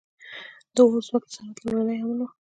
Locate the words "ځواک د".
1.07-1.29